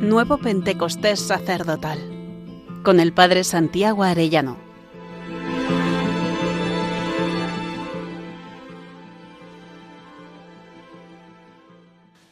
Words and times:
Nuevo 0.00 0.38
Pentecostés 0.38 1.18
Sacerdotal 1.18 1.98
con 2.84 3.00
el 3.00 3.12
Padre 3.12 3.42
Santiago 3.42 4.04
Arellano. 4.04 4.56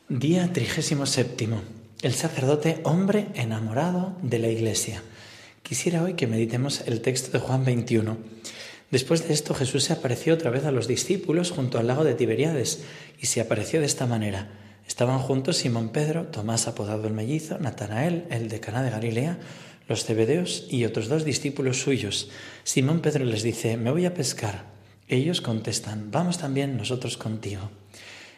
Día 0.09 0.53
37. 0.53 1.49
El 2.03 2.15
sacerdote 2.15 2.81
hombre 2.85 3.27
enamorado 3.35 4.17
de 4.23 4.39
la 4.39 4.47
Iglesia. 4.47 5.03
Quisiera 5.65 6.05
hoy 6.05 6.15
que 6.15 6.29
meditemos 6.29 6.83
el 6.87 7.01
texto 7.01 7.37
de 7.37 7.45
Juan 7.45 7.65
21. 7.65 8.17
Después 8.93 9.27
de 9.27 9.35
esto 9.35 9.55
Jesús 9.55 9.83
se 9.83 9.93
apareció 9.93 10.35
otra 10.35 10.53
vez 10.53 10.65
a 10.67 10.71
los 10.71 10.87
discípulos 10.87 11.51
junto 11.51 11.81
al 11.81 11.89
lago 11.89 12.05
de 12.05 12.15
Tiberíades 12.15 12.85
y 13.21 13.27
se 13.27 13.41
apareció 13.41 13.81
de 13.81 13.87
esta 13.87 14.07
manera. 14.07 14.66
Estaban 14.87 15.19
juntos 15.19 15.57
Simón 15.57 15.91
Pedro, 15.91 16.27
Tomás 16.27 16.69
apodado 16.69 17.07
el 17.07 17.13
mellizo, 17.13 17.59
Natanael, 17.59 18.25
el 18.31 18.49
de 18.49 18.61
Caná 18.61 18.83
de 18.83 18.91
Galilea, 18.91 19.39
los 19.89 20.05
cebedeos 20.05 20.67
y 20.71 20.85
otros 20.85 21.09
dos 21.09 21.25
discípulos 21.25 21.81
suyos. 21.81 22.31
Simón 22.65 23.01
Pedro 23.01 23.25
les 23.25 23.43
dice, 23.43 23.77
me 23.77 23.91
voy 23.91 24.07
a 24.07 24.15
pescar. 24.15 24.65
Ellos 25.09 25.41
contestan, 25.41 26.11
vamos 26.11 26.39
también 26.39 26.77
nosotros 26.77 27.17
contigo. 27.17 27.71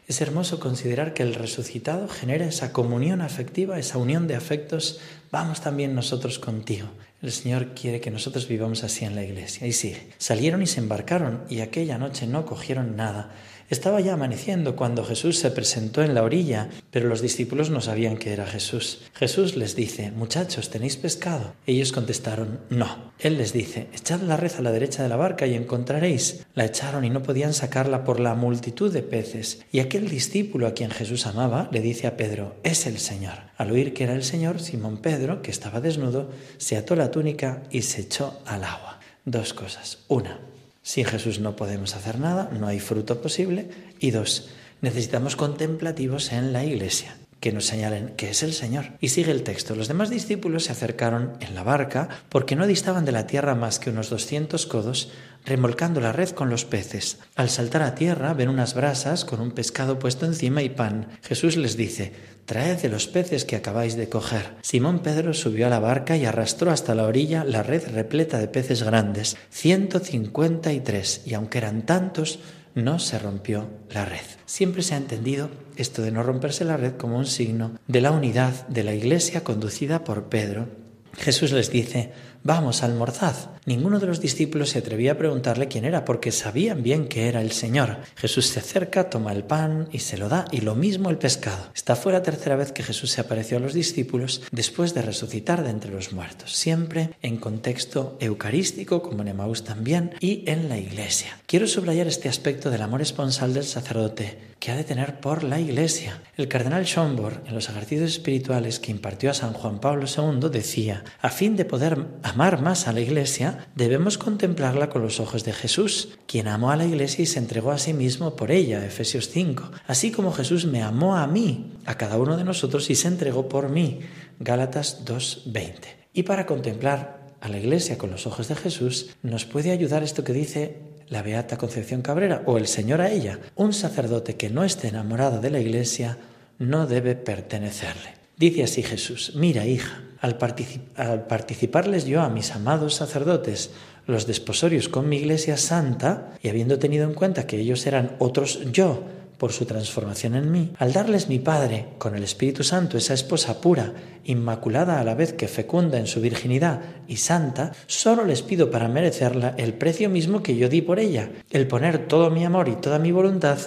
Es 0.07 0.23
hermoso 0.23 0.59
considerar 0.59 1.12
que 1.12 1.23
el 1.23 1.34
resucitado 1.34 2.09
genera 2.09 2.47
esa 2.47 2.73
comunión 2.73 3.21
afectiva, 3.21 3.79
esa 3.79 3.99
unión 3.99 4.27
de 4.27 4.37
afectos. 4.37 5.01
Vamos 5.30 5.60
también 5.60 5.95
nosotros 5.95 6.38
contigo. 6.38 6.88
El 7.21 7.33
Señor 7.33 7.75
quiere 7.75 8.01
que 8.01 8.13
nosotros 8.13 8.47
vivamos 8.47 8.85
así 8.85 9.05
en 9.05 9.17
la 9.17 9.25
iglesia. 9.25 9.67
Y 9.67 9.73
sigue. 9.73 10.09
Salieron 10.19 10.63
y 10.63 10.67
se 10.67 10.79
embarcaron 10.79 11.43
y 11.49 11.61
aquella 11.61 11.99
noche 11.99 12.29
no 12.29 12.47
cogieron 12.47 12.95
nada 12.95 13.35
estaba 13.71 14.01
ya 14.01 14.15
amaneciendo 14.15 14.77
cuando 14.77 15.05
Jesús 15.05 15.39
se 15.39 15.51
presentó 15.51 16.03
en 16.03 16.15
la 16.15 16.23
orilla, 16.23 16.71
pero 16.91 17.07
los 17.07 17.21
discípulos 17.21 17.69
no 17.69 17.83
sabían 17.83 18.17
que 18.17 18.33
era 18.33 18.47
Jesús. 18.47 19.03
Jesús 19.13 19.57
les 19.57 19.77
dice, 19.77 20.11
muchachos, 20.11 20.71
¿tenéis 20.71 20.97
pescado? 20.97 21.52
Ellos 21.66 21.93
contestaron, 21.93 22.60
no. 22.71 23.13
Él 23.19 23.37
les 23.37 23.53
dice, 23.53 23.88
echad 23.93 24.23
la 24.23 24.38
red 24.38 24.53
a 24.57 24.63
la 24.63 24.73
derecha 24.73 25.03
de 25.03 25.10
la 25.10 25.16
barca 25.16 25.47
y 25.47 25.55
encontraréis. 25.55 26.47
La 26.55 26.65
echaron 26.65 27.05
y 27.05 27.10
no 27.10 27.23
podían 27.23 27.53
sacarla 27.53 28.05
por 28.05 28.21
la 28.21 28.35
multitud 28.35 28.91
de 28.91 29.03
peces. 29.03 29.63
Y 29.71 29.80
aquel 29.80 30.09
discípulo 30.09 30.66
a 30.66 30.73
quien 30.73 30.91
Jesús 30.91 31.27
amaba 31.27 31.69
le 31.71 31.80
dice 31.80 32.07
a 32.07 32.16
Pedro, 32.16 32.57
es 32.63 32.87
el 32.87 32.99
Señor. 32.99 33.49
Al 33.59 33.73
oír 33.73 33.93
que 33.93 34.05
era 34.05 34.15
el 34.15 34.25
Señor, 34.25 34.60
Simón 34.60 34.99
Pedro, 34.99 35.43
que 35.43 35.51
estaba 35.51 35.82
desnudo, 35.82 36.30
se 36.57 36.79
ató 36.79 36.97
la 36.97 37.07
túnica 37.10 37.62
y 37.70 37.82
se 37.82 38.02
echó 38.02 38.40
al 38.46 38.64
agua. 38.64 39.01
Dos 39.24 39.54
cosas. 39.54 39.98
Una, 40.09 40.40
sin 40.82 41.04
Jesús 41.04 41.40
no 41.40 41.56
podemos 41.56 41.95
hacer 41.95 42.18
nada, 42.18 42.51
no 42.59 42.66
hay 42.66 42.80
fruto 42.80 43.20
posible. 43.20 43.68
Y 44.01 44.10
dos, 44.10 44.51
necesitamos 44.80 45.36
contemplativos 45.36 46.32
en 46.32 46.52
la 46.52 46.64
iglesia 46.64 47.16
que 47.41 47.53
nos 47.53 47.67
señalen 47.67 48.15
que 48.17 48.31
es 48.31 48.43
el 48.43 48.53
Señor. 48.53 48.93
Y 49.01 49.11
sigue 49.11 49.31
el 49.31 49.43
texto. 49.43 49.75
Los 49.75 49.89
demás 49.89 50.11
discípulos 50.11 50.65
se 50.65 50.73
acercaron 50.73 51.35
en 51.41 51.55
la 51.55 51.63
barca 51.63 52.09
porque 52.29 52.57
no 52.57 52.67
distaban 52.67 53.05
de 53.05 53.13
la 53.13 53.27
tierra 53.27 53.55
más 53.55 53.79
que 53.79 53.91
unos 53.91 54.11
doscientos 54.11 54.67
codos, 54.67 55.11
remolcando 55.45 56.01
la 56.01 56.13
red 56.13 56.31
con 56.31 56.51
los 56.51 56.65
peces. 56.65 57.19
Al 57.37 57.49
saltar 57.49 57.83
a 57.83 57.95
tierra 57.95 58.35
ven 58.35 58.49
unas 58.49 58.75
brasas 58.75 59.25
con 59.25 59.41
un 59.41 59.53
pescado 59.53 59.99
puesto 59.99 60.27
encima 60.27 60.63
y 60.63 60.69
pan. 60.69 61.09
Jesús 61.23 61.57
les 61.57 61.77
dice, 61.77 62.13
Traed 62.49 62.81
de 62.81 62.89
los 62.89 63.07
peces 63.09 63.45
que 63.45 63.57
acabáis 63.57 63.95
de 63.95 64.09
coger. 64.09 64.55
Simón 64.62 65.00
Pedro 65.00 65.34
subió 65.34 65.66
a 65.66 65.71
la 65.71 65.81
barca 65.81 66.16
y 66.16 66.25
arrastró 66.25 66.71
hasta 66.71 66.94
la 66.94 67.05
orilla 67.05 67.44
la 67.44 67.62
red 67.62 67.87
repleta 67.93 68.39
de 68.39 68.49
peces 68.49 68.83
grandes, 68.83 69.37
ciento 69.50 69.99
cincuenta 69.99 70.72
y 70.72 70.81
tres, 70.81 71.21
y 71.27 71.34
aunque 71.34 71.59
eran 71.59 71.84
tantos, 71.84 72.39
no 72.78 72.98
se 72.98 73.19
rompió 73.19 73.69
la 73.91 74.04
red. 74.04 74.25
Siempre 74.47 74.82
se 74.82 74.94
ha 74.94 74.98
entendido 74.98 75.50
esto 75.76 76.03
de 76.03 76.10
no 76.10 76.22
romperse 76.22 76.65
la 76.65 76.76
red 76.76 76.94
como 76.97 77.19
un 77.19 77.26
signo 77.26 77.72
de 77.87 78.00
la 78.00 78.10
unidad 78.10 78.66
de 78.69 78.84
la 78.84 78.94
iglesia 78.94 79.44
conducida 79.44 80.04
por 80.04 80.28
Pedro. 80.28 80.69
Jesús 81.15 81.53
les 81.53 81.70
dice, 81.70 82.12
Vamos, 82.49 82.82
almorzad. 82.82 83.37
Ninguno 83.66 84.00
de 84.00 84.06
los 84.06 84.22
discípulos 84.22 84.71
se 84.71 84.78
atrevía 84.78 85.12
a 85.12 85.19
preguntarle 85.19 85.69
quién 85.69 85.84
era, 85.84 86.06
porque 86.06 86.32
sabían 86.32 86.82
bien 86.82 87.06
que 87.06 87.28
era 87.28 87.42
el 87.42 87.53
Señor. 87.53 87.98
Jesús 88.16 88.47
se 88.47 88.60
acerca, 88.60 89.10
toma 89.10 89.32
el 89.32 89.44
pan 89.44 89.86
y 89.92 89.98
se 89.98 90.16
lo 90.16 90.31
da, 90.31 90.47
y 90.50 90.62
lo 90.62 90.75
mismo 90.75 91.10
el 91.10 91.19
pescado. 91.19 91.70
Esta 91.75 91.94
fue 91.94 92.14
la 92.14 92.22
tercera 92.22 92.56
vez 92.56 92.72
que 92.72 92.82
Jesús 92.82 93.10
se 93.10 93.20
apareció 93.20 93.59
a 93.59 93.60
los 93.60 93.75
discípulos 93.75 94.41
después 94.50 94.94
de 94.94 95.03
resucitar 95.03 95.62
de 95.62 95.69
entre 95.69 95.91
los 95.91 96.14
muertos, 96.14 96.56
siempre 96.56 97.10
en 97.20 97.36
contexto 97.36 98.16
eucarístico, 98.19 99.03
como 99.03 99.20
en 99.20 99.28
Emaús 99.28 99.65
también, 99.65 100.15
y 100.19 100.44
en 100.50 100.70
la 100.70 100.78
iglesia. 100.78 101.36
Quiero 101.44 101.66
subrayar 101.66 102.06
este 102.06 102.30
aspecto 102.30 102.70
del 102.70 102.80
amor 102.80 103.03
esponsal 103.03 103.53
del 103.53 103.65
sacerdote 103.65 104.48
que 104.59 104.72
ha 104.72 104.76
de 104.76 104.84
tener 104.84 105.20
por 105.20 105.44
la 105.44 105.60
Iglesia. 105.60 106.20
El 106.36 106.48
cardenal 106.48 106.84
Schomburg, 106.84 107.42
en 107.47 107.54
los 107.54 107.69
ejercicios 107.69 108.10
espirituales 108.10 108.80
que 108.80 108.91
impartió 108.91 109.30
a 109.30 109.34
San 109.34 109.53
Juan 109.53 109.78
Pablo 109.78 110.06
II, 110.06 110.48
decía, 110.50 111.04
a 111.20 111.30
fin 111.30 111.54
de 111.54 111.65
poder 111.65 112.06
amar 112.25 112.38
más 112.38 112.87
a 112.87 112.93
la 112.93 113.00
Iglesia, 113.00 113.66
debemos 113.75 114.16
contemplarla 114.16 114.91
con 114.91 115.03
los 115.03 115.19
ojos 115.19 115.44
de 115.44 115.53
Jesús, 115.53 116.10
quien 116.26 116.47
amó 116.47 116.71
a 116.71 116.76
la 116.76 116.84
Iglesia 116.84 117.25
y 117.25 117.26
se 117.26 117.41
entregó 117.41 117.72
a 117.72 117.78
sí 117.78 117.93
mismo 117.93 118.37
por 118.37 118.53
ella, 118.53 118.87
Efesios 118.87 119.28
5, 119.28 119.72
así 119.88 120.12
como 120.12 120.32
Jesús 120.32 120.65
me 120.65 120.82
amó 120.82 121.16
a 121.16 121.27
mí, 121.27 121.72
a 121.84 121.97
cada 121.97 122.16
uno 122.16 122.37
de 122.37 122.44
nosotros, 122.44 122.91
y 122.91 122.94
se 122.94 123.09
entregó 123.09 123.48
por 123.48 123.71
mí, 123.71 124.00
Gálatas 124.38 125.04
2.20. 125.04 125.72
Y 126.12 126.22
para 126.22 126.47
contemplar 126.47 127.27
a 127.41 127.48
la 127.48 127.59
Iglesia 127.59 127.98
con 127.98 128.10
los 128.10 128.27
ojos 128.28 128.47
de 128.47 128.54
Jesús, 128.54 129.10
nos 129.22 129.44
puede 129.44 129.72
ayudar 129.72 130.04
esto 130.04 130.22
que 130.22 130.32
dice 130.32 130.78
la 131.09 131.22
Beata 131.22 131.59
Concepción 131.59 132.03
Cabrera 132.03 132.43
o 132.47 132.56
el 132.56 132.69
Señor 132.69 133.00
a 133.00 133.10
ella. 133.10 133.41
Un 133.56 133.72
sacerdote 133.72 134.37
que 134.37 134.48
no 134.48 134.62
esté 134.62 134.88
enamorado 134.88 135.41
de 135.41 135.50
la 135.50 135.59
Iglesia 135.59 136.19
no 136.59 136.87
debe 136.87 137.16
pertenecerle. 137.16 138.17
Dice 138.38 138.62
así 138.62 138.84
Jesús, 138.84 139.32
mira 139.34 139.66
hija, 139.66 140.00
al, 140.21 140.38
participarles 140.38 142.06
yo 142.06 142.22
a 142.22 142.28
mis 142.28 142.53
amados 142.53 142.94
sacerdotes 142.94 143.71
los 144.06 144.26
desposorios 144.26 144.88
con 144.88 145.09
mi 145.09 145.16
Iglesia 145.16 145.56
Santa, 145.56 146.34
y 146.41 146.48
habiendo 146.48 146.78
tenido 146.78 147.04
en 147.04 147.15
cuenta 147.15 147.47
que 147.47 147.59
ellos 147.59 147.84
eran 147.87 148.16
otros 148.21 148.60
yo, 148.72 149.03
por 149.38 149.53
su 149.53 149.66
transformación 149.66 150.34
en 150.34 150.50
mí, 150.50 150.72
al 150.78 150.93
darles 150.93 151.28
mi 151.28 151.38
Padre, 151.38 151.87
con 151.98 152.15
el 152.15 152.25
Espíritu 152.25 152.65
Santo, 152.65 152.97
esa 152.97 153.15
esposa 153.15 153.60
pura, 153.60 153.93
inmaculada 154.25 155.00
a 155.00 155.04
la 155.04 155.15
vez 155.15 155.32
que 155.32 155.47
fecunda 155.47 155.98
en 155.98 156.06
su 156.06 156.21
virginidad 156.21 156.81
y 157.06 157.16
santa, 157.16 157.72
solo 157.87 158.25
les 158.25 158.43
pido 158.43 158.71
para 158.71 158.88
merecerla 158.88 159.54
el 159.59 159.75
precio 159.75 160.09
mismo 160.09 160.43
que 160.43 160.56
yo 160.56 160.69
di 160.69 160.81
por 160.81 161.00
ella, 161.00 161.31
el 161.50 161.66
poner 161.66 162.06
todo 162.06 162.31
mi 162.31 162.44
amor 162.44 162.69
y 162.69 162.77
toda 162.77 162.98
mi 162.98 163.12
voluntad 163.12 163.59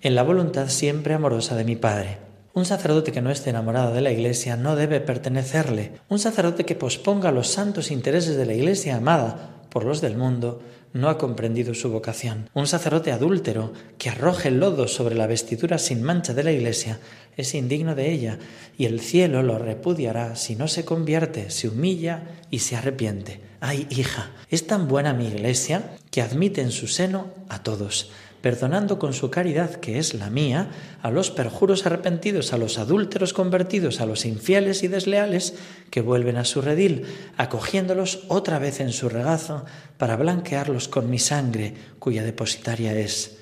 en 0.00 0.14
la 0.14 0.22
voluntad 0.22 0.68
siempre 0.68 1.14
amorosa 1.14 1.56
de 1.56 1.64
mi 1.64 1.76
Padre. 1.76 2.27
Un 2.58 2.64
sacerdote 2.64 3.12
que 3.12 3.22
no 3.22 3.30
esté 3.30 3.50
enamorado 3.50 3.94
de 3.94 4.00
la 4.00 4.10
Iglesia 4.10 4.56
no 4.56 4.74
debe 4.74 4.98
pertenecerle. 4.98 5.92
Un 6.08 6.18
sacerdote 6.18 6.64
que 6.64 6.74
posponga 6.74 7.30
los 7.30 7.46
santos 7.46 7.92
intereses 7.92 8.36
de 8.36 8.46
la 8.46 8.52
Iglesia 8.52 8.96
amada 8.96 9.62
por 9.70 9.84
los 9.84 10.00
del 10.00 10.16
mundo 10.16 10.60
no 10.92 11.08
ha 11.08 11.18
comprendido 11.18 11.72
su 11.74 11.88
vocación. 11.92 12.50
Un 12.54 12.66
sacerdote 12.66 13.12
adúltero 13.12 13.72
que 13.96 14.10
arroje 14.10 14.48
el 14.48 14.58
lodo 14.58 14.88
sobre 14.88 15.14
la 15.14 15.28
vestidura 15.28 15.78
sin 15.78 16.02
mancha 16.02 16.34
de 16.34 16.42
la 16.42 16.50
iglesia 16.50 16.98
es 17.36 17.54
indigno 17.54 17.94
de 17.94 18.10
ella, 18.10 18.40
y 18.76 18.86
el 18.86 18.98
cielo 18.98 19.44
lo 19.44 19.60
repudiará 19.60 20.34
si 20.34 20.56
no 20.56 20.66
se 20.66 20.84
convierte, 20.84 21.50
se 21.50 21.68
humilla 21.68 22.24
y 22.50 22.58
se 22.58 22.74
arrepiente. 22.74 23.40
Ay, 23.60 23.86
hija, 23.90 24.32
es 24.50 24.66
tan 24.66 24.88
buena 24.88 25.14
mi 25.14 25.28
iglesia 25.28 25.96
que 26.10 26.22
admite 26.22 26.62
en 26.62 26.72
su 26.72 26.88
seno 26.88 27.28
a 27.48 27.62
todos 27.62 28.10
perdonando 28.40 28.98
con 28.98 29.12
su 29.12 29.30
caridad, 29.30 29.76
que 29.76 29.98
es 29.98 30.14
la 30.14 30.30
mía, 30.30 30.68
a 31.02 31.10
los 31.10 31.30
perjuros 31.30 31.86
arrepentidos, 31.86 32.52
a 32.52 32.58
los 32.58 32.78
adúlteros 32.78 33.32
convertidos, 33.32 34.00
a 34.00 34.06
los 34.06 34.24
infieles 34.24 34.82
y 34.82 34.88
desleales 34.88 35.54
que 35.90 36.00
vuelven 36.00 36.36
a 36.36 36.44
su 36.44 36.60
redil, 36.60 37.04
acogiéndolos 37.36 38.24
otra 38.28 38.58
vez 38.58 38.80
en 38.80 38.92
su 38.92 39.08
regazo 39.08 39.64
para 39.96 40.16
blanquearlos 40.16 40.88
con 40.88 41.08
mi 41.08 41.18
sangre, 41.18 41.74
cuya 41.98 42.22
depositaria 42.22 42.92
es 42.98 43.37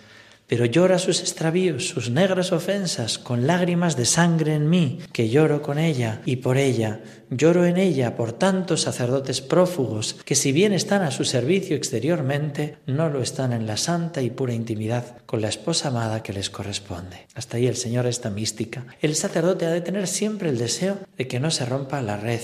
pero 0.47 0.65
llora 0.65 0.99
sus 0.99 1.21
extravíos, 1.21 1.89
sus 1.89 2.11
negras 2.11 2.53
ofensas, 2.53 3.19
con 3.19 3.47
lágrimas 3.47 3.97
de 3.97 4.05
sangre 4.05 4.55
en 4.55 4.71
mí, 4.71 5.01
que 5.13 5.29
lloro 5.29 5.63
con 5.63 5.79
ella 5.79 6.23
y 6.25 6.37
por 6.37 6.57
ella, 6.57 7.01
lloro 7.31 7.65
en 7.65 7.77
ella 7.77 8.15
por 8.17 8.33
tantos 8.33 8.83
sacerdotes 8.83 9.41
prófugos, 9.41 10.15
que 10.25 10.35
si 10.35 10.53
bien 10.53 10.73
están 10.73 11.03
a 11.03 11.11
su 11.11 11.25
servicio 11.25 11.77
exteriormente, 11.77 12.77
no 12.87 13.09
lo 13.09 13.21
están 13.21 13.53
en 13.53 13.67
la 13.67 13.77
santa 13.77 14.23
y 14.23 14.31
pura 14.31 14.55
intimidad 14.55 15.17
con 15.27 15.41
la 15.41 15.49
esposa 15.49 15.89
amada 15.89 16.23
que 16.23 16.33
les 16.33 16.51
corresponde. 16.51 17.27
Hasta 17.35 17.57
ahí 17.57 17.67
el 17.67 17.77
Señor 17.77 18.07
esta 18.07 18.31
mística. 18.31 18.87
El 19.01 19.17
sacerdote 19.17 19.67
ha 19.67 19.71
de 19.71 19.81
tener 19.81 20.07
siempre 20.07 20.49
el 20.49 20.59
deseo 20.59 20.99
de 21.17 21.27
que 21.27 21.41
no 21.41 21.51
se 21.51 21.67
rompa 21.67 22.01
la 22.03 22.17
red, 22.17 22.41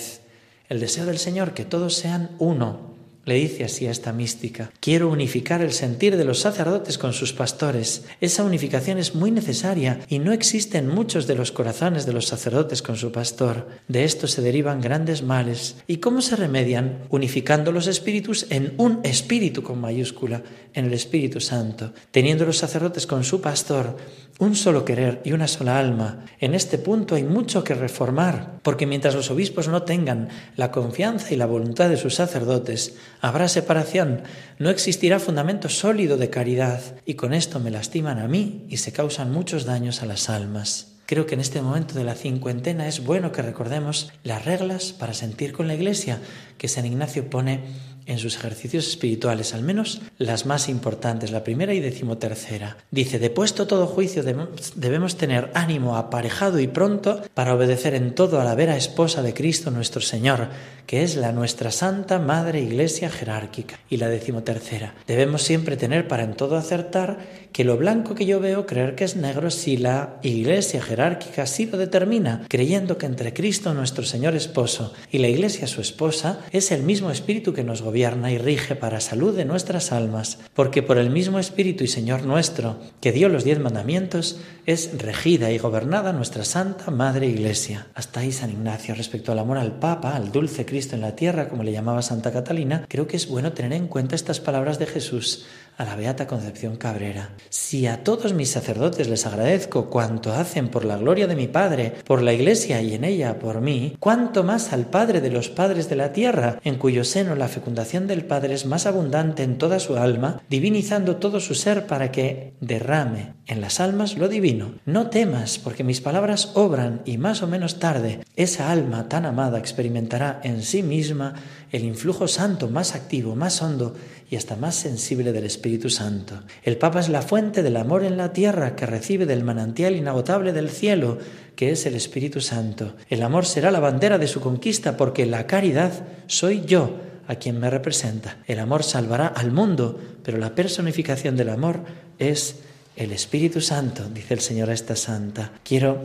el 0.69 0.81
deseo 0.81 1.05
del 1.07 1.19
Señor 1.19 1.55
que 1.55 1.65
todos 1.65 1.95
sean 1.95 2.31
uno, 2.39 2.92
Le 3.25 3.37
dice 3.37 3.63
así 3.63 3.87
a 3.87 3.93
esta 3.93 4.13
mística, 4.13 4.73
quiero 4.81 5.09
unificar 5.09 5.63
el 5.63 5.73
sentir 5.73 6.17
de 6.17 6.25
los 6.25 6.41
sacerdotes 6.41 6.99
con 6.99 7.13
sus 7.13 7.33
pastores. 7.33 8.03
Esa 8.21 8.43
unificación 8.43 8.99
es 8.99 9.15
muy 9.15 9.31
necesaria 9.31 10.01
y 10.09 10.19
no 10.19 10.33
existe 10.33 10.79
en 10.79 10.89
muchos 10.89 11.29
de 11.29 11.37
los 11.37 11.53
corazones 11.53 12.05
de 12.05 12.13
los 12.13 12.27
sacerdotes 12.27 12.83
con 12.83 12.97
su 12.97 13.13
pastor. 13.13 13.69
De 13.87 14.03
esto 14.03 14.27
se 14.27 14.43
derivan 14.43 14.81
grandes 14.81 15.23
males. 15.23 15.77
¿Y 15.87 15.99
cómo 15.99 16.21
se 16.21 16.35
remedian? 16.35 17.05
Unificando 17.11 17.71
los 17.71 17.87
espíritus 17.87 18.47
en 18.51 18.75
un 18.77 18.99
espíritu 19.05 19.63
con 19.63 19.81
mayúscula, 19.81 20.43
en 20.75 20.87
el 20.87 20.93
Espíritu 20.93 21.41
Santo, 21.41 21.93
teniendo 22.11 22.45
los 22.45 22.59
sacerdotes 22.59 23.07
con 23.07 23.23
su 23.23 23.41
pastor 23.41 23.97
un 24.39 24.57
solo 24.57 24.85
querer 24.85 25.21
y 25.25 25.33
una 25.33 25.47
sola 25.47 25.79
alma. 25.79 26.25
En 26.41 26.55
este 26.55 26.79
punto 26.79 27.15
hay 27.15 27.23
mucho 27.23 27.63
que 27.63 27.75
reformar, 27.75 28.59
porque 28.63 28.87
mientras 28.87 29.15
los 29.15 29.31
obispos 29.31 29.69
no 29.69 29.83
tengan 29.83 30.29
la 30.57 30.73
confianza 30.73 31.33
y 31.33 31.37
la 31.37 31.47
voluntad 31.47 31.89
de 31.89 31.97
sus 31.97 32.15
sacerdotes, 32.15 32.97
habrá 33.23 33.49
separación, 33.49 34.23
no 34.59 34.69
existirá 34.69 35.21
fundamento 35.21 35.71
sólido 35.71 36.19
de 36.19 36.29
caridad, 36.29 36.81
y 37.07 37.15
con 37.15 37.33
esto 37.33 37.61
me 37.61 37.71
lastiman 37.71 38.19
a 38.19 38.29
mí 38.29 38.67
y 38.69 38.79
se 38.79 38.93
causan 38.93 39.33
muchos 39.33 39.65
daños 39.65 40.03
a 40.03 40.07
las 40.07 40.29
almas. 40.29 40.99
Creo 41.07 41.25
que 41.25 41.35
en 41.35 41.41
este 41.41 41.63
momento 41.63 41.95
de 41.95 42.05
la 42.05 42.17
cincuentena 42.17 42.89
es 42.89 43.05
bueno 43.05 43.33
que 43.33 43.43
recordemos 43.43 44.13
las 44.25 44.45
reglas 44.45 44.93
para 44.93 45.15
sentir 45.15 45.53
con 45.53 45.69
la 45.69 45.75
Iglesia 45.75 46.19
que 46.59 46.69
San 46.69 46.85
Ignacio 46.85 47.31
pone 47.31 47.61
en 48.07 48.19
sus 48.19 48.37
ejercicios 48.37 48.87
espirituales, 48.89 49.55
al 49.55 49.63
menos 49.63 50.01
las 50.19 50.47
más 50.47 50.69
importantes, 50.69 51.31
la 51.31 51.45
primera 51.45 51.75
y 51.75 51.81
decimotercera. 51.81 52.77
Dice, 52.91 53.19
depuesto 53.19 53.67
todo 53.67 53.87
juicio 53.87 54.23
debemos 54.23 55.17
tener 55.17 55.51
ánimo 55.55 55.97
aparejado 55.97 56.61
y 56.61 56.67
pronto 56.67 57.23
para 57.35 57.55
obedecer 57.55 57.95
en 57.95 58.15
todo 58.15 58.41
a 58.41 58.45
la 58.45 58.55
vera 58.55 58.77
esposa 58.77 59.23
de 59.23 59.35
Cristo 59.35 59.71
nuestro 59.71 60.01
Señor, 60.01 60.49
que 60.87 61.03
es 61.03 61.17
la 61.17 61.33
nuestra 61.33 61.71
Santa 61.71 62.19
Madre 62.19 62.61
Iglesia 62.61 63.09
jerárquica. 63.09 63.79
Y 63.89 63.99
la 63.99 64.09
decimotercera, 64.09 64.95
debemos 65.07 65.43
siempre 65.43 65.77
tener 65.77 66.09
para 66.09 66.25
en 66.25 66.35
todo 66.35 66.57
acertar 66.57 67.43
que 67.53 67.65
lo 67.65 67.77
blanco 67.77 68.15
que 68.15 68.27
yo 68.27 68.41
veo 68.41 68.67
creer 68.67 68.95
que 68.95 69.05
es 69.05 69.15
negro 69.17 69.51
si 69.51 69.77
la 69.77 70.17
Iglesia 70.23 70.83
jerárquica 70.83 71.43
así 71.43 71.67
lo 71.67 71.79
determina, 71.79 72.45
creyendo 72.49 72.99
que 72.99 73.07
entre 73.07 73.33
Cristo 73.33 73.75
nuestro 73.75 74.05
Señor 74.05 74.35
esposo 74.35 74.95
y 75.11 75.19
la 75.19 75.29
Iglesia 75.29 75.67
su 75.67 75.81
esposa 75.81 76.41
es 76.51 76.73
el 76.73 76.83
mismo 76.83 77.11
espíritu 77.11 77.53
que 77.53 77.63
nos 77.63 77.83
gobierna 77.83 77.92
gobierna 77.93 78.33
y 78.33 78.39
rige 78.39 78.75
para 78.75 79.01
salud 79.01 79.37
de 79.37 79.45
nuestras 79.45 79.93
almas, 79.93 80.39
porque 80.55 80.83
por 80.83 80.97
el 80.97 81.11
mismo 81.11 81.39
Espíritu 81.39 81.85
y 81.85 81.89
Señor 81.89 82.23
nuestro, 82.23 82.79
que 83.03 83.13
dio 83.13 83.29
los 83.29 83.45
diez 83.45 83.59
mandamientos, 83.59 84.41
es 84.65 84.97
regida 84.97 85.51
y 85.51 85.59
gobernada 85.59 86.15
nuestra 86.15 86.47
Santa 86.47 86.91
Madre 86.91 87.27
Iglesia. 87.27 87.89
Hasta 87.93 88.21
ahí 88.21 88.33
San 88.33 88.49
Ignacio. 88.49 88.95
Respecto 88.95 89.31
al 89.31 89.41
amor 89.41 89.59
al 89.59 89.79
Papa, 89.79 90.17
al 90.17 90.33
dulce 90.33 90.65
Cristo 90.65 90.95
en 90.95 91.03
la 91.03 91.15
tierra, 91.15 91.51
como 91.51 91.65
le 91.65 91.73
llamaba 91.73 92.01
Santa 92.01 92.33
Catalina, 92.33 92.87
creo 92.89 93.07
que 93.07 93.19
es 93.19 93.29
bueno 93.29 93.53
tener 93.53 93.75
en 93.75 93.89
cuenta 93.89 94.15
estas 94.17 94.41
palabras 94.41 94.79
de 94.79 94.87
Jesús 94.87 95.45
a 95.77 95.85
la 95.85 95.97
Beata 95.97 96.27
Concepción 96.27 96.77
Cabrera. 96.77 97.31
Si 97.49 97.87
a 97.87 98.05
todos 98.05 98.35
mis 98.35 98.51
sacerdotes 98.51 99.09
les 99.09 99.27
agradezco 99.27 99.91
cuanto 99.91 100.33
hacen 100.33 100.69
por 100.69 100.85
la 100.85 100.97
gloria 100.97 101.27
de 101.27 101.37
mi 101.37 101.49
Padre, 101.49 101.95
por 102.05 102.23
la 102.23 102.33
Iglesia 102.33 102.81
y 102.83 102.95
en 102.95 103.05
ella 103.05 103.39
por 103.39 103.61
mí, 103.61 103.97
cuánto 103.99 104.45
más 104.45 104.73
al 104.73 104.87
Padre 104.87 105.21
de 105.21 105.31
los 105.31 105.49
padres 105.49 105.89
de 105.89 105.97
la 105.97 106.13
tierra, 106.13 106.59
en 106.65 106.77
cuyo 106.77 107.05
seno 107.05 107.35
la 107.35 107.49
fecundación 107.49 108.07
del 108.07 108.25
Padre 108.25 108.55
es 108.55 108.67
más 108.67 108.87
abundante 108.87 109.43
en 109.43 109.59
toda 109.59 109.81
su 109.81 109.97
alma, 109.97 110.43
divinizando 110.49 111.17
todo 111.17 111.41
su 111.41 111.55
ser 111.55 111.87
para 111.87 112.13
que 112.13 112.55
derrame 112.61 113.35
en 113.47 113.61
las 113.61 113.81
almas 113.81 114.17
lo 114.17 114.29
divino. 114.29 114.75
No 114.85 115.11
temas, 115.11 115.59
porque 115.59 115.85
mis 115.85 116.01
palabras 116.01 116.53
obran 116.55 117.03
y 117.05 117.19
más 117.19 117.43
o 117.43 117.47
menos 117.47 117.79
tarde 117.79 118.21
esa 118.37 118.71
alma 118.71 119.09
tan 119.09 119.27
amada 119.27 119.59
experimentará 119.59 120.41
en 120.43 120.63
sí 120.63 120.83
misma 120.83 121.35
el 121.71 121.85
influjo 121.85 122.29
santo 122.29 122.69
más 122.69 122.95
activo, 122.95 123.35
más 123.35 123.61
hondo 123.63 123.95
y 124.33 124.37
hasta 124.37 124.57
más 124.57 124.77
sensible 124.77 125.31
del 125.31 125.45
Espíritu 125.45 125.91
Santo. 125.91 126.41
El 126.63 126.79
Papa 126.79 127.01
es 127.01 127.11
la 127.11 127.21
fuente 127.21 127.63
del 127.63 127.77
amor 127.77 128.03
en 128.03 128.17
la 128.17 128.33
tierra 128.33 128.75
que 128.75 128.87
recibe 128.87 129.27
del 129.27 129.45
manantial 129.45 129.95
inagotable 129.95 130.55
del 130.55 130.71
cielo, 130.71 131.19
que 131.55 131.71
es 131.71 131.85
el 131.85 131.95
Espíritu 131.95 132.41
Santo. 132.41 132.97
El 133.11 133.23
amor 133.25 133.45
será 133.45 133.71
la 133.71 133.79
bandera 133.79 134.17
de 134.17 134.27
su 134.27 134.41
conquista 134.41 134.97
porque 134.97 135.27
la 135.27 135.47
caridad 135.47 135.93
soy 136.29 136.63
yo 136.65 136.97
a 137.29 137.35
quien 137.35 137.61
me 137.61 137.69
representa. 137.69 138.39
El 138.47 138.61
amor 138.61 138.85
salvará 138.85 139.27
al 139.27 139.53
mundo, 139.53 140.01
pero 140.23 140.39
la 140.39 140.55
personificación 140.55 141.37
del 141.37 141.51
amor 141.51 141.81
es 142.19 142.61
el 142.97 143.13
Espíritu 143.13 143.61
Santo, 143.61 144.09
dice 144.09 144.33
el 144.33 144.41
Señor 144.41 144.71
a 144.71 144.73
esta 144.73 144.97
santa. 144.97 145.53
Quiero 145.63 146.03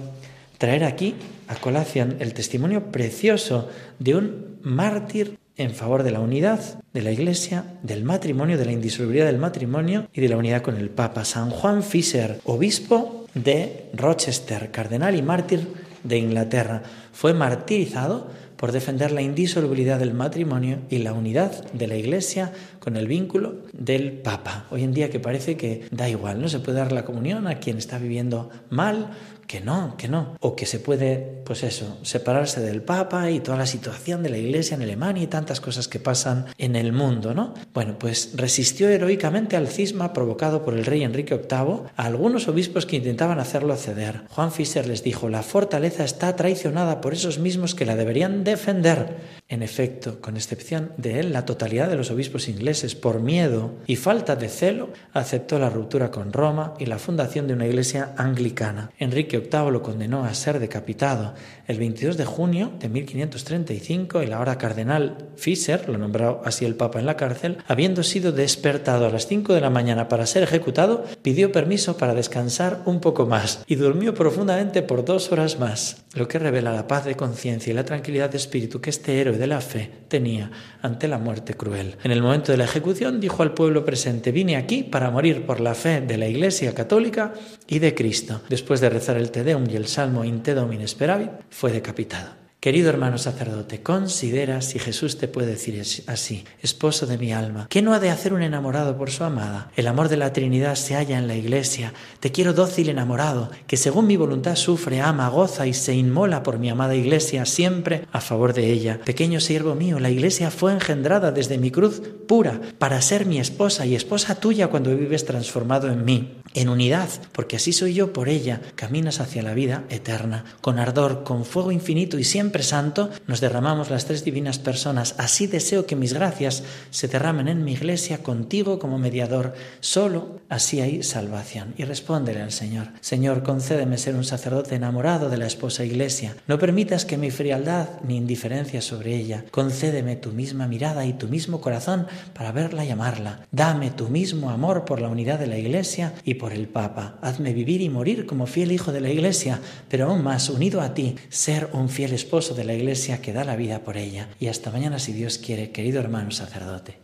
traer 0.57 0.83
aquí 0.83 1.15
a 1.47 1.55
colación 1.55 2.17
el 2.19 2.33
testimonio 2.33 2.91
precioso 2.91 3.69
de 3.99 4.15
un 4.15 4.57
mártir 4.63 5.37
en 5.57 5.71
favor 5.71 6.03
de 6.03 6.11
la 6.11 6.19
unidad 6.19 6.59
de 6.93 7.01
la 7.01 7.11
Iglesia, 7.11 7.65
del 7.83 8.03
matrimonio, 8.03 8.57
de 8.57 8.65
la 8.65 8.71
indisolubilidad 8.71 9.25
del 9.25 9.39
matrimonio 9.39 10.07
y 10.13 10.21
de 10.21 10.29
la 10.29 10.37
unidad 10.37 10.61
con 10.61 10.77
el 10.77 10.89
Papa. 10.89 11.25
San 11.25 11.49
Juan 11.49 11.83
Fisher, 11.83 12.39
obispo 12.45 13.25
de 13.33 13.89
Rochester, 13.93 14.71
cardenal 14.71 15.15
y 15.15 15.21
mártir 15.21 15.67
de 16.03 16.17
Inglaterra, 16.17 16.83
fue 17.11 17.33
martirizado 17.33 18.27
por 18.55 18.71
defender 18.71 19.11
la 19.11 19.21
indisolubilidad 19.21 19.99
del 19.99 20.13
matrimonio 20.13 20.79
y 20.89 20.99
la 20.99 21.13
unidad 21.13 21.71
de 21.73 21.87
la 21.87 21.95
Iglesia 21.95 22.51
con 22.87 22.95
el 22.95 23.05
vínculo 23.05 23.63
del 23.73 24.13
Papa. 24.13 24.65
Hoy 24.71 24.83
en 24.83 24.93
día 24.93 25.09
que 25.09 25.19
parece 25.19 25.57
que 25.57 25.89
da 25.91 26.07
igual, 26.07 26.39
no 26.41 26.47
se 26.47 26.59
puede 26.59 26.77
dar 26.77 26.93
la 26.93 27.03
comunión 27.03 27.45
a 27.45 27.59
quien 27.59 27.77
está 27.77 27.97
viviendo 27.97 28.49
mal 28.69 29.09
que 29.47 29.61
no, 29.61 29.95
que 29.97 30.07
no. 30.07 30.35
O 30.41 30.55
que 30.55 30.65
se 30.65 30.79
puede, 30.79 31.41
pues 31.45 31.63
eso, 31.63 31.97
separarse 32.03 32.59
del 32.61 32.81
Papa 32.81 33.31
y 33.31 33.39
toda 33.39 33.57
la 33.57 33.65
situación 33.65 34.21
de 34.21 34.29
la 34.29 34.37
Iglesia 34.37 34.75
en 34.75 34.83
Alemania 34.83 35.23
y 35.23 35.27
tantas 35.27 35.61
cosas 35.61 35.87
que 35.87 35.99
pasan 35.99 36.45
en 36.57 36.75
el 36.75 36.91
mundo, 36.91 37.33
¿no? 37.33 37.53
Bueno, 37.73 37.97
pues 37.97 38.33
resistió 38.35 38.89
heroicamente 38.89 39.55
al 39.55 39.69
cisma 39.69 40.13
provocado 40.13 40.63
por 40.63 40.73
el 40.73 40.85
rey 40.85 41.03
Enrique 41.03 41.35
VIII 41.35 41.89
a 41.95 42.05
algunos 42.05 42.47
obispos 42.47 42.85
que 42.85 42.97
intentaban 42.97 43.39
hacerlo 43.39 43.75
ceder. 43.77 44.23
Juan 44.29 44.51
Fischer 44.51 44.85
les 44.85 45.03
dijo, 45.03 45.29
la 45.29 45.43
fortaleza 45.43 46.03
está 46.03 46.35
traicionada 46.35 46.99
por 46.99 47.13
esos 47.13 47.39
mismos 47.39 47.73
que 47.73 47.85
la 47.85 47.95
deberían 47.95 48.43
defender. 48.43 49.15
En 49.47 49.63
efecto, 49.63 50.19
con 50.19 50.35
excepción 50.35 50.91
de 50.97 51.21
él, 51.21 51.31
la 51.31 51.45
totalidad 51.45 51.87
de 51.87 51.95
los 51.95 52.11
obispos 52.11 52.49
ingleses, 52.49 52.76
por 53.01 53.21
miedo 53.21 53.71
y 53.87 53.95
falta 53.95 54.35
de 54.35 54.49
celo, 54.49 54.89
aceptó 55.13 55.59
la 55.59 55.69
ruptura 55.69 56.11
con 56.11 56.31
Roma 56.31 56.73
y 56.79 56.85
la 56.85 56.99
fundación 56.99 57.47
de 57.47 57.53
una 57.53 57.67
iglesia 57.67 58.13
anglicana. 58.17 58.91
Enrique 58.99 59.39
VIII 59.39 59.71
lo 59.71 59.81
condenó 59.81 60.23
a 60.23 60.33
ser 60.33 60.59
decapitado 60.59 61.33
el 61.67 61.79
22 61.79 62.17
de 62.17 62.25
junio 62.25 62.71
de 62.79 62.89
1535 62.89 64.21
el 64.21 64.33
ahora 64.33 64.57
cardenal 64.57 65.17
Fischer, 65.35 65.89
lo 65.89 65.97
nombró 65.97 66.41
así 66.45 66.65
el 66.65 66.75
Papa 66.75 66.99
en 66.99 67.05
la 67.05 67.17
cárcel, 67.17 67.57
habiendo 67.67 68.03
sido 68.03 68.31
despertado 68.31 69.05
a 69.05 69.09
las 69.09 69.27
5 69.27 69.53
de 69.53 69.61
la 69.61 69.69
mañana 69.69 70.07
para 70.07 70.25
ser 70.25 70.43
ejecutado, 70.43 71.03
pidió 71.21 71.51
permiso 71.51 71.97
para 71.97 72.13
descansar 72.13 72.81
un 72.85 73.01
poco 73.01 73.25
más 73.25 73.63
y 73.67 73.75
durmió 73.75 74.13
profundamente 74.13 74.81
por 74.81 75.03
dos 75.03 75.31
horas 75.31 75.59
más, 75.59 76.05
lo 76.13 76.27
que 76.27 76.39
revela 76.39 76.71
la 76.71 76.87
paz 76.87 77.05
de 77.05 77.15
conciencia 77.15 77.71
y 77.71 77.75
la 77.75 77.85
tranquilidad 77.85 78.29
de 78.29 78.37
espíritu 78.37 78.79
que 78.79 78.89
este 78.89 79.19
héroe 79.19 79.37
de 79.37 79.47
la 79.47 79.61
fe 79.61 79.89
tenía 80.07 80.51
ante 80.81 81.07
la 81.07 81.17
muerte 81.17 81.55
cruel. 81.55 81.97
En 82.03 82.11
el 82.11 82.21
momento 82.21 82.51
de 82.51 82.57
la 82.57 82.66
ejecución 82.67 83.19
dijo 83.19 83.43
al 83.43 83.53
pueblo 83.53 83.83
presente, 83.83 84.31
vine 84.31 84.55
aquí 84.55 84.83
para 84.83 85.11
morir 85.11 85.45
por 85.45 85.59
la 85.59 85.73
fe 85.73 86.01
de 86.01 86.17
la 86.17 86.27
Iglesia 86.27 86.73
Católica 86.73 87.33
y 87.67 87.79
de 87.79 87.95
Cristo. 87.95 88.41
Después 88.49 88.79
de 88.79 88.89
rezar 88.89 89.17
el 89.17 89.31
Te 89.31 89.43
Deum 89.43 89.65
y 89.69 89.75
el 89.75 89.87
Salmo 89.87 90.23
In 90.23 90.43
Te 90.43 90.53
Domine 90.53 90.87
Speravit, 90.87 91.31
fue 91.49 91.71
decapitado. 91.71 92.46
Querido 92.59 92.89
hermano 92.89 93.19
sacerdote, 93.19 93.83
considera 93.83 94.61
si 94.61 94.79
Jesús 94.79 95.19
te 95.19 95.27
puede 95.27 95.51
decir 95.51 95.79
así, 96.07 96.43
esposo 96.59 97.05
de 97.05 97.19
mi 97.19 97.31
alma, 97.31 97.67
¿qué 97.69 97.83
no 97.83 97.93
ha 97.93 97.99
de 97.99 98.09
hacer 98.09 98.33
un 98.33 98.41
enamorado 98.41 98.97
por 98.97 99.11
su 99.11 99.23
amada? 99.23 99.69
El 99.75 99.85
amor 99.85 100.09
de 100.09 100.17
la 100.17 100.33
Trinidad 100.33 100.73
se 100.73 100.95
halla 100.95 101.19
en 101.19 101.27
la 101.27 101.35
iglesia. 101.35 101.93
Te 102.19 102.31
quiero 102.31 102.53
dócil 102.53 102.89
enamorado, 102.89 103.51
que 103.67 103.77
según 103.77 104.07
mi 104.07 104.17
voluntad 104.17 104.55
sufre, 104.55 105.01
ama, 105.01 105.29
goza 105.29 105.67
y 105.67 105.73
se 105.75 105.93
inmola 105.93 106.41
por 106.41 106.57
mi 106.57 106.71
amada 106.71 106.95
iglesia, 106.95 107.45
siempre 107.45 108.07
a 108.11 108.21
favor 108.21 108.53
de 108.53 108.71
ella. 108.71 109.01
Pequeño 109.05 109.39
siervo 109.39 109.75
mío, 109.75 109.99
la 109.99 110.09
iglesia 110.09 110.49
fue 110.49 110.73
engendrada 110.73 111.31
desde 111.31 111.59
mi 111.59 111.69
cruz 111.69 112.01
pura 112.27 112.59
para 112.79 113.03
ser 113.03 113.27
mi 113.27 113.39
esposa 113.39 113.85
y 113.85 113.93
esposa 113.93 114.33
tuya 114.33 114.69
cuando 114.69 114.97
vives 114.97 115.25
transformado 115.25 115.91
en 115.91 116.03
mí 116.03 116.36
en 116.53 116.69
unidad, 116.69 117.09
porque 117.31 117.55
así 117.55 117.73
soy 117.73 117.93
yo 117.93 118.13
por 118.13 118.29
ella, 118.29 118.61
caminas 118.75 119.19
hacia 119.19 119.43
la 119.43 119.53
vida 119.53 119.83
eterna. 119.89 120.45
Con 120.61 120.79
ardor, 120.79 121.23
con 121.23 121.45
fuego 121.45 121.71
infinito 121.71 122.17
y 122.19 122.23
siempre 122.23 122.63
santo, 122.63 123.09
nos 123.27 123.41
derramamos 123.41 123.89
las 123.89 124.05
tres 124.05 124.23
divinas 124.23 124.59
personas. 124.59 125.15
Así 125.17 125.47
deseo 125.47 125.85
que 125.85 125.95
mis 125.95 126.13
gracias 126.13 126.63
se 126.89 127.07
derramen 127.07 127.47
en 127.47 127.63
mi 127.63 127.73
iglesia 127.73 128.23
contigo 128.23 128.79
como 128.79 128.97
mediador. 128.97 129.53
Solo 129.79 130.41
así 130.49 130.81
hay 130.81 131.03
salvación. 131.03 131.73
Y 131.77 131.83
respóndele 131.83 132.41
al 132.41 132.51
Señor, 132.51 132.87
Señor, 133.01 133.43
concédeme 133.43 133.97
ser 133.97 134.15
un 134.15 134.23
sacerdote 134.23 134.75
enamorado 134.75 135.29
de 135.29 135.37
la 135.37 135.47
esposa 135.47 135.83
iglesia. 135.83 136.35
No 136.47 136.59
permitas 136.59 137.05
que 137.05 137.17
mi 137.17 137.31
frialdad 137.31 137.89
ni 138.03 138.17
indiferencia 138.17 138.81
sobre 138.81 139.15
ella. 139.15 139.45
Concédeme 139.51 140.15
tu 140.15 140.31
misma 140.31 140.67
mirada 140.67 141.05
y 141.05 141.13
tu 141.13 141.27
mismo 141.27 141.61
corazón 141.61 142.07
para 142.33 142.51
verla 142.51 142.85
y 142.85 142.89
amarla. 142.89 143.41
Dame 143.51 143.91
tu 143.91 144.09
mismo 144.09 144.49
amor 144.49 144.85
por 144.85 145.01
la 145.01 145.09
unidad 145.09 145.39
de 145.39 145.47
la 145.47 145.57
iglesia 145.57 146.13
y 146.23 146.35
por 146.37 146.53
el 146.53 146.67
Papa. 146.67 147.17
Hazme 147.21 147.53
vivir 147.53 147.81
y 147.81 147.89
morir 147.89 148.25
como 148.25 148.45
fiel 148.45 148.71
hijo 148.71 148.91
de 148.91 149.01
la 149.01 149.09
Iglesia, 149.09 149.59
pero 149.89 150.05
aún 150.05 150.23
más, 150.23 150.49
unido 150.49 150.81
a 150.81 150.93
ti, 150.93 151.15
ser 151.29 151.69
un 151.73 151.89
fiel 151.89 152.13
esposo 152.13 152.55
de 152.55 152.63
la 152.63 152.73
Iglesia 152.73 153.21
que 153.21 153.33
da 153.33 153.43
la 153.43 153.55
vida 153.55 153.83
por 153.83 153.97
ella. 153.97 154.29
Y 154.39 154.47
hasta 154.47 154.71
mañana, 154.71 154.99
si 154.99 155.13
Dios 155.13 155.37
quiere, 155.37 155.71
querido 155.71 155.99
hermano 155.99 156.31
sacerdote. 156.31 156.99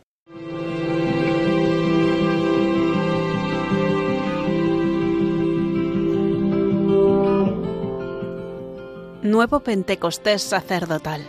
Nuevo 9.22 9.60
Pentecostés 9.60 10.42
sacerdotal 10.42 11.22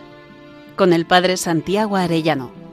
con 0.76 0.92
el 0.92 1.06
Padre 1.06 1.38
Santiago 1.38 1.96
Arellano. 1.96 2.65